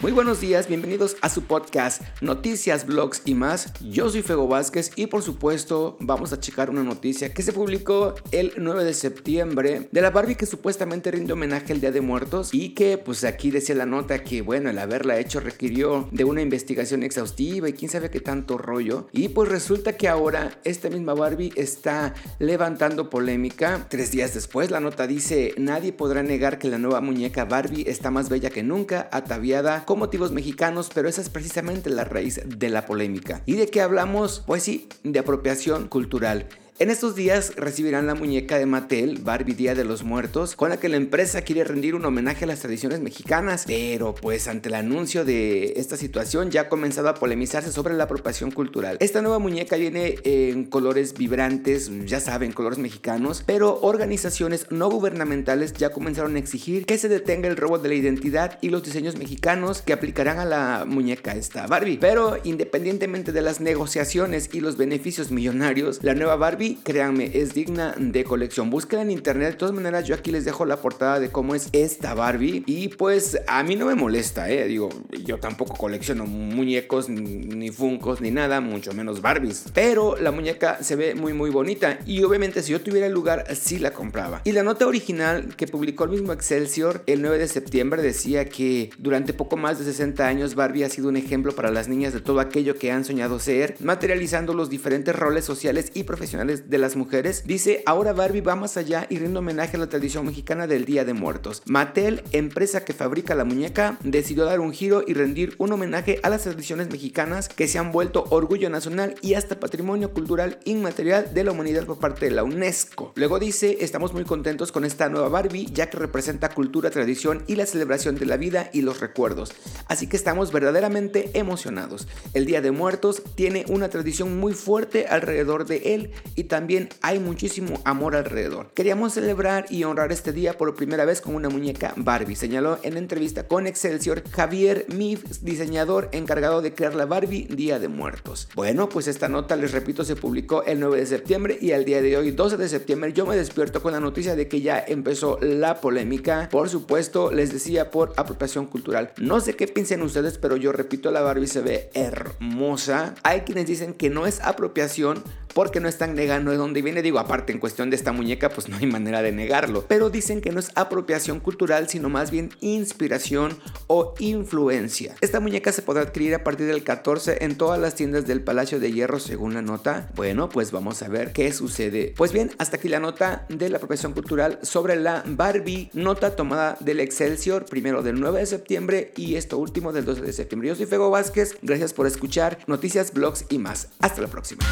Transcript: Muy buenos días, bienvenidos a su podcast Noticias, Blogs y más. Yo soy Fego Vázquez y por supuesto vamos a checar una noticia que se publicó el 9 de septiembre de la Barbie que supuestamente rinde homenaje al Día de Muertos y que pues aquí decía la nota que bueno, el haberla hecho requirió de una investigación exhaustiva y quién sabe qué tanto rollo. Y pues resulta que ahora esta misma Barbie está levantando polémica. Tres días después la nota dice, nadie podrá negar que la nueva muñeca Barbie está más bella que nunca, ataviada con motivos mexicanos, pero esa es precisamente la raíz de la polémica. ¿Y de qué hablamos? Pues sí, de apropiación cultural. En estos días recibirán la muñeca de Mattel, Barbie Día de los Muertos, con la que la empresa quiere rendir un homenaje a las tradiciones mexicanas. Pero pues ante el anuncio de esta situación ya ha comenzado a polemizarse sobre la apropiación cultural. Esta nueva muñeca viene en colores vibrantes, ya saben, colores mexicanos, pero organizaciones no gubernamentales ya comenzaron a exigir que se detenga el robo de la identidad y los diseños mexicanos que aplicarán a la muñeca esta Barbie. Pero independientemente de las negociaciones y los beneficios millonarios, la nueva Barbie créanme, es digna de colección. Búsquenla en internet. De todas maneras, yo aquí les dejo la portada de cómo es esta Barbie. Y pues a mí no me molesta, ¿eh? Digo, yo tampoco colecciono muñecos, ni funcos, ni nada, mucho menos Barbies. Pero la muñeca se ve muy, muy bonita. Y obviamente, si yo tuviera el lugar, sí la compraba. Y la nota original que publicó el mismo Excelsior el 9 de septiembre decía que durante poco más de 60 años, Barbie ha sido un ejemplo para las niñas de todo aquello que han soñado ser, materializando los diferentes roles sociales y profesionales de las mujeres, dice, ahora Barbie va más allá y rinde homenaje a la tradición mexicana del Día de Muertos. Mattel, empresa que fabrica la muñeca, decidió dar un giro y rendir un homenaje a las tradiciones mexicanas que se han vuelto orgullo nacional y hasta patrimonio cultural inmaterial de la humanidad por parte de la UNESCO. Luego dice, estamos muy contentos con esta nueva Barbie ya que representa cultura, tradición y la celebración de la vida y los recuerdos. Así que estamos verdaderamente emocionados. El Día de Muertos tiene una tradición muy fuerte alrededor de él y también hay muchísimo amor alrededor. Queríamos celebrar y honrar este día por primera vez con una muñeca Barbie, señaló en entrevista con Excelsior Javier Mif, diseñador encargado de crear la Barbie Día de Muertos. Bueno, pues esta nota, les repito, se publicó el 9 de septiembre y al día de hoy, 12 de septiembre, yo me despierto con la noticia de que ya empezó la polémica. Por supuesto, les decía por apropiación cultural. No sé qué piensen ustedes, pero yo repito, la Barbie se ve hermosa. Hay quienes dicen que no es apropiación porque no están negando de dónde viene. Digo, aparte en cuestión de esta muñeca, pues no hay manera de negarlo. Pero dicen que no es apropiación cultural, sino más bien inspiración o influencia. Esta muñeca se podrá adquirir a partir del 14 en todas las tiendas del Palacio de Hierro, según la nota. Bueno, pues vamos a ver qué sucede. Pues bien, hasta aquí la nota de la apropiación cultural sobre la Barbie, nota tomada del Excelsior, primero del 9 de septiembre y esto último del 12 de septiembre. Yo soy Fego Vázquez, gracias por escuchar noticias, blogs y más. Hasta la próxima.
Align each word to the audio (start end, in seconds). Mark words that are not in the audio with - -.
Muy 0.00 0.12
buenos 0.12 0.40
días, 0.40 0.66
bienvenidos 0.66 1.18
a 1.20 1.28
su 1.28 1.42
podcast 1.42 2.00
Noticias, 2.22 2.86
Blogs 2.86 3.20
y 3.26 3.34
más. 3.34 3.70
Yo 3.82 4.08
soy 4.08 4.22
Fego 4.22 4.48
Vázquez 4.48 4.92
y 4.96 5.08
por 5.08 5.22
supuesto 5.22 5.98
vamos 6.00 6.32
a 6.32 6.40
checar 6.40 6.70
una 6.70 6.82
noticia 6.82 7.34
que 7.34 7.42
se 7.42 7.52
publicó 7.52 8.14
el 8.32 8.54
9 8.56 8.84
de 8.84 8.94
septiembre 8.94 9.90
de 9.92 10.00
la 10.00 10.08
Barbie 10.08 10.36
que 10.36 10.46
supuestamente 10.46 11.10
rinde 11.10 11.34
homenaje 11.34 11.74
al 11.74 11.82
Día 11.82 11.92
de 11.92 12.00
Muertos 12.00 12.54
y 12.54 12.70
que 12.70 12.96
pues 12.96 13.24
aquí 13.24 13.50
decía 13.50 13.74
la 13.74 13.84
nota 13.84 14.24
que 14.24 14.40
bueno, 14.40 14.70
el 14.70 14.78
haberla 14.78 15.18
hecho 15.18 15.38
requirió 15.38 16.08
de 16.12 16.24
una 16.24 16.40
investigación 16.40 17.02
exhaustiva 17.02 17.68
y 17.68 17.74
quién 17.74 17.90
sabe 17.90 18.10
qué 18.10 18.20
tanto 18.20 18.56
rollo. 18.56 19.06
Y 19.12 19.28
pues 19.28 19.50
resulta 19.50 19.98
que 19.98 20.08
ahora 20.08 20.58
esta 20.64 20.88
misma 20.88 21.12
Barbie 21.12 21.52
está 21.56 22.14
levantando 22.38 23.10
polémica. 23.10 23.86
Tres 23.90 24.12
días 24.12 24.32
después 24.32 24.70
la 24.70 24.80
nota 24.80 25.06
dice, 25.06 25.52
nadie 25.58 25.92
podrá 25.92 26.22
negar 26.22 26.58
que 26.58 26.70
la 26.70 26.78
nueva 26.78 27.02
muñeca 27.02 27.44
Barbie 27.44 27.84
está 27.86 28.10
más 28.10 28.30
bella 28.30 28.48
que 28.48 28.62
nunca, 28.62 29.06
ataviada 29.12 29.84
con 29.90 29.98
motivos 29.98 30.30
mexicanos, 30.30 30.88
pero 30.94 31.08
esa 31.08 31.20
es 31.20 31.30
precisamente 31.30 31.90
la 31.90 32.04
raíz 32.04 32.40
de 32.46 32.68
la 32.68 32.86
polémica. 32.86 33.42
¿Y 33.44 33.54
de 33.54 33.66
qué 33.66 33.80
hablamos? 33.80 34.44
Pues 34.46 34.62
sí, 34.62 34.88
de 35.02 35.18
apropiación 35.18 35.88
cultural. 35.88 36.46
En 36.80 36.88
estos 36.88 37.14
días 37.14 37.52
recibirán 37.56 38.06
la 38.06 38.14
muñeca 38.14 38.58
de 38.58 38.64
Mattel, 38.64 39.18
Barbie 39.18 39.52
Día 39.52 39.74
de 39.74 39.84
los 39.84 40.02
Muertos, 40.02 40.56
con 40.56 40.70
la 40.70 40.78
que 40.78 40.88
la 40.88 40.96
empresa 40.96 41.42
quiere 41.42 41.62
rendir 41.62 41.94
un 41.94 42.06
homenaje 42.06 42.44
a 42.44 42.48
las 42.48 42.60
tradiciones 42.60 43.00
mexicanas. 43.00 43.64
Pero 43.66 44.14
pues 44.14 44.48
ante 44.48 44.70
el 44.70 44.74
anuncio 44.76 45.26
de 45.26 45.74
esta 45.76 45.98
situación 45.98 46.50
ya 46.50 46.62
ha 46.62 46.68
comenzado 46.70 47.10
a 47.10 47.14
polemizarse 47.16 47.70
sobre 47.70 47.92
la 47.92 48.04
apropiación 48.04 48.50
cultural. 48.50 48.96
Esta 49.00 49.20
nueva 49.20 49.38
muñeca 49.38 49.76
viene 49.76 50.14
en 50.24 50.64
colores 50.64 51.12
vibrantes, 51.12 51.90
ya 52.06 52.18
saben, 52.18 52.52
colores 52.52 52.78
mexicanos, 52.78 53.42
pero 53.44 53.78
organizaciones 53.82 54.66
no 54.70 54.88
gubernamentales 54.88 55.74
ya 55.74 55.90
comenzaron 55.90 56.36
a 56.36 56.38
exigir 56.38 56.86
que 56.86 56.96
se 56.96 57.10
detenga 57.10 57.46
el 57.50 57.58
robo 57.58 57.78
de 57.78 57.90
la 57.90 57.94
identidad 57.94 58.58
y 58.62 58.70
los 58.70 58.82
diseños 58.84 59.18
mexicanos 59.18 59.82
que 59.82 59.92
aplicarán 59.92 60.38
a 60.38 60.46
la 60.46 60.86
muñeca 60.86 61.32
esta 61.32 61.66
Barbie. 61.66 61.98
Pero 61.98 62.38
independientemente 62.42 63.32
de 63.32 63.42
las 63.42 63.60
negociaciones 63.60 64.48
y 64.54 64.60
los 64.60 64.78
beneficios 64.78 65.30
millonarios, 65.30 66.02
la 66.02 66.14
nueva 66.14 66.36
Barbie 66.36 66.69
créanme, 66.76 67.30
es 67.34 67.54
digna 67.54 67.94
de 67.98 68.24
colección. 68.24 68.70
Búsquenla 68.70 69.02
en 69.02 69.10
internet. 69.10 69.52
De 69.52 69.56
todas 69.56 69.74
maneras, 69.74 70.06
yo 70.06 70.14
aquí 70.14 70.30
les 70.30 70.44
dejo 70.44 70.64
la 70.64 70.76
portada 70.76 71.20
de 71.20 71.30
cómo 71.30 71.54
es 71.54 71.68
esta 71.72 72.14
Barbie. 72.14 72.62
Y 72.66 72.88
pues 72.88 73.38
a 73.46 73.62
mí 73.62 73.76
no 73.76 73.86
me 73.86 73.94
molesta, 73.94 74.50
¿eh? 74.50 74.66
Digo, 74.66 74.88
yo 75.24 75.38
tampoco 75.38 75.76
colecciono 75.76 76.26
muñecos, 76.26 77.08
ni 77.08 77.70
funcos, 77.70 78.20
ni 78.20 78.30
nada, 78.30 78.60
mucho 78.60 78.92
menos 78.92 79.20
Barbies. 79.20 79.66
Pero 79.74 80.16
la 80.16 80.30
muñeca 80.30 80.82
se 80.82 80.96
ve 80.96 81.14
muy, 81.14 81.32
muy 81.32 81.50
bonita. 81.50 81.98
Y 82.06 82.22
obviamente, 82.22 82.62
si 82.62 82.72
yo 82.72 82.80
tuviera 82.80 83.06
el 83.06 83.12
lugar, 83.12 83.44
sí 83.54 83.78
la 83.78 83.92
compraba. 83.92 84.42
Y 84.44 84.52
la 84.52 84.62
nota 84.62 84.86
original 84.86 85.54
que 85.56 85.66
publicó 85.66 86.04
el 86.04 86.10
mismo 86.10 86.32
Excelsior 86.32 87.02
el 87.06 87.22
9 87.22 87.38
de 87.38 87.48
septiembre 87.48 88.02
decía 88.02 88.48
que 88.48 88.90
durante 88.98 89.32
poco 89.32 89.56
más 89.56 89.78
de 89.78 89.84
60 89.84 90.26
años, 90.26 90.54
Barbie 90.54 90.84
ha 90.84 90.88
sido 90.88 91.08
un 91.08 91.16
ejemplo 91.16 91.52
para 91.52 91.70
las 91.70 91.88
niñas 91.88 92.12
de 92.12 92.20
todo 92.20 92.40
aquello 92.40 92.76
que 92.76 92.92
han 92.92 93.04
soñado 93.04 93.38
ser, 93.38 93.76
materializando 93.80 94.54
los 94.54 94.70
diferentes 94.70 95.14
roles 95.14 95.44
sociales 95.44 95.90
y 95.94 96.04
profesionales 96.04 96.59
de 96.68 96.78
las 96.78 96.96
mujeres, 96.96 97.44
dice, 97.46 97.82
ahora 97.86 98.12
Barbie 98.12 98.40
va 98.40 98.56
más 98.56 98.76
allá 98.76 99.06
y 99.08 99.18
rinde 99.18 99.38
homenaje 99.38 99.76
a 99.76 99.80
la 99.80 99.88
tradición 99.88 100.26
mexicana 100.26 100.66
del 100.66 100.84
Día 100.84 101.04
de 101.04 101.14
Muertos. 101.14 101.62
Mattel, 101.66 102.22
empresa 102.32 102.84
que 102.84 102.92
fabrica 102.92 103.34
la 103.34 103.44
muñeca, 103.44 103.98
decidió 104.02 104.44
dar 104.44 104.60
un 104.60 104.72
giro 104.72 105.02
y 105.06 105.14
rendir 105.14 105.54
un 105.58 105.72
homenaje 105.72 106.20
a 106.22 106.30
las 106.30 106.42
tradiciones 106.42 106.90
mexicanas 106.90 107.48
que 107.48 107.68
se 107.68 107.78
han 107.78 107.92
vuelto 107.92 108.24
orgullo 108.30 108.70
nacional 108.70 109.14
y 109.22 109.34
hasta 109.34 109.60
patrimonio 109.60 110.12
cultural 110.12 110.58
inmaterial 110.64 111.32
de 111.32 111.44
la 111.44 111.52
humanidad 111.52 111.86
por 111.86 111.98
parte 111.98 112.26
de 112.26 112.32
la 112.32 112.44
UNESCO. 112.44 113.12
Luego 113.16 113.38
dice, 113.38 113.78
estamos 113.80 114.12
muy 114.12 114.24
contentos 114.24 114.72
con 114.72 114.84
esta 114.84 115.08
nueva 115.08 115.28
Barbie 115.28 115.66
ya 115.72 115.88
que 115.88 115.96
representa 115.96 116.50
cultura, 116.50 116.90
tradición 116.90 117.42
y 117.46 117.56
la 117.56 117.66
celebración 117.66 118.16
de 118.16 118.26
la 118.26 118.36
vida 118.36 118.70
y 118.72 118.82
los 118.82 119.00
recuerdos. 119.00 119.52
Así 119.86 120.06
que 120.06 120.16
estamos 120.16 120.52
verdaderamente 120.52 121.30
emocionados. 121.34 122.06
El 122.34 122.46
Día 122.46 122.60
de 122.60 122.70
Muertos 122.70 123.22
tiene 123.34 123.64
una 123.68 123.88
tradición 123.88 124.38
muy 124.38 124.54
fuerte 124.54 125.06
alrededor 125.06 125.66
de 125.66 125.94
él 125.94 126.10
y 126.40 126.44
también 126.44 126.88
hay 127.02 127.18
muchísimo 127.18 127.82
amor 127.84 128.16
alrededor. 128.16 128.70
Queríamos 128.72 129.12
celebrar 129.12 129.66
y 129.68 129.84
honrar 129.84 130.10
este 130.10 130.32
día 130.32 130.56
por 130.56 130.74
primera 130.74 131.04
vez 131.04 131.20
con 131.20 131.34
una 131.34 131.50
muñeca 131.50 131.92
Barbie, 131.96 132.34
señaló 132.34 132.78
en 132.82 132.96
entrevista 132.96 133.46
con 133.46 133.66
Excelsior 133.66 134.22
Javier 134.30 134.86
Mif, 134.88 135.22
diseñador 135.42 136.08
encargado 136.12 136.62
de 136.62 136.72
crear 136.72 136.94
la 136.94 137.04
Barbie 137.04 137.46
Día 137.50 137.78
de 137.78 137.88
Muertos. 137.88 138.48
Bueno, 138.54 138.88
pues 138.88 139.06
esta 139.06 139.28
nota, 139.28 139.54
les 139.54 139.72
repito, 139.72 140.02
se 140.02 140.16
publicó 140.16 140.64
el 140.64 140.80
9 140.80 141.00
de 141.00 141.06
septiembre 141.06 141.58
y 141.60 141.72
al 141.72 141.84
día 141.84 142.00
de 142.00 142.16
hoy, 142.16 142.30
12 142.30 142.56
de 142.56 142.70
septiembre, 142.70 143.12
yo 143.12 143.26
me 143.26 143.36
despierto 143.36 143.82
con 143.82 143.92
la 143.92 144.00
noticia 144.00 144.34
de 144.34 144.48
que 144.48 144.62
ya 144.62 144.82
empezó 144.88 145.38
la 145.42 145.82
polémica. 145.82 146.48
Por 146.50 146.70
supuesto, 146.70 147.30
les 147.30 147.52
decía 147.52 147.90
por 147.90 148.14
apropiación 148.16 148.64
cultural. 148.64 149.12
No 149.18 149.40
sé 149.40 149.56
qué 149.56 149.68
piensen 149.68 150.00
ustedes, 150.00 150.38
pero 150.38 150.56
yo 150.56 150.72
repito, 150.72 151.10
la 151.10 151.20
Barbie 151.20 151.46
se 151.46 151.60
ve 151.60 151.90
hermosa. 151.92 153.14
Hay 153.24 153.42
quienes 153.42 153.66
dicen 153.66 153.92
que 153.92 154.08
no 154.08 154.26
es 154.26 154.40
apropiación 154.40 155.22
porque 155.54 155.80
no 155.80 155.88
están 155.88 156.14
negando 156.14 156.50
de 156.50 156.56
dónde 156.56 156.82
viene. 156.82 157.02
Digo, 157.02 157.18
aparte 157.18 157.52
en 157.52 157.58
cuestión 157.58 157.90
de 157.90 157.96
esta 157.96 158.12
muñeca, 158.12 158.50
pues 158.50 158.68
no 158.68 158.76
hay 158.76 158.86
manera 158.86 159.22
de 159.22 159.32
negarlo. 159.32 159.84
Pero 159.88 160.10
dicen 160.10 160.40
que 160.40 160.50
no 160.50 160.60
es 160.60 160.70
apropiación 160.74 161.40
cultural, 161.40 161.88
sino 161.88 162.08
más 162.08 162.30
bien 162.30 162.50
inspiración 162.60 163.58
o 163.86 164.14
influencia. 164.18 165.14
Esta 165.20 165.40
muñeca 165.40 165.72
se 165.72 165.82
podrá 165.82 166.02
adquirir 166.02 166.34
a 166.34 166.44
partir 166.44 166.66
del 166.66 166.84
14 166.84 167.44
en 167.44 167.56
todas 167.56 167.78
las 167.80 167.94
tiendas 167.94 168.26
del 168.26 168.42
Palacio 168.42 168.80
de 168.80 168.92
Hierro, 168.92 169.18
según 169.18 169.54
la 169.54 169.62
nota. 169.62 170.10
Bueno, 170.14 170.48
pues 170.48 170.72
vamos 170.72 171.02
a 171.02 171.08
ver 171.08 171.32
qué 171.32 171.52
sucede. 171.52 172.14
Pues 172.16 172.32
bien, 172.32 172.50
hasta 172.58 172.76
aquí 172.76 172.88
la 172.88 173.00
nota 173.00 173.46
de 173.48 173.68
la 173.68 173.76
apropiación 173.76 174.12
cultural 174.12 174.58
sobre 174.62 174.96
la 174.96 175.22
Barbie, 175.26 175.90
nota 175.92 176.36
tomada 176.36 176.76
del 176.80 177.00
Excelsior, 177.00 177.64
primero 177.64 178.02
del 178.02 178.20
9 178.20 178.40
de 178.40 178.46
septiembre 178.46 179.12
y 179.16 179.36
esto 179.36 179.58
último 179.58 179.92
del 179.92 180.04
12 180.04 180.22
de 180.22 180.32
septiembre. 180.32 180.68
Yo 180.68 180.74
soy 180.74 180.86
Fego 180.86 181.10
Vázquez, 181.10 181.56
gracias 181.62 181.92
por 181.92 182.06
escuchar 182.06 182.58
noticias, 182.66 183.12
blogs 183.12 183.46
y 183.48 183.58
más. 183.58 183.88
Hasta 184.00 184.22
la 184.22 184.28
próxima. 184.28 184.64